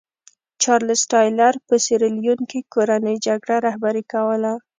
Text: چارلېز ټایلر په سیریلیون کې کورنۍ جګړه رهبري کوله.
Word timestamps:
چارلېز 0.61 1.01
ټایلر 1.11 1.53
په 1.67 1.75
سیریلیون 1.85 2.39
کې 2.49 2.59
کورنۍ 2.73 3.15
جګړه 3.27 3.55
رهبري 3.67 4.03
کوله. 4.13 4.53